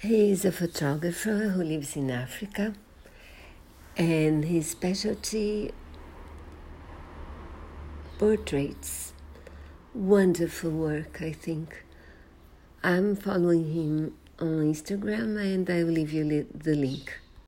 [0.00, 2.72] He is a photographer who lives in Africa,
[3.96, 5.72] and his specialty
[8.16, 9.12] portraits.
[9.92, 11.84] Wonderful work, I think.
[12.84, 17.18] I'm following him on Instagram, and I will leave you the link.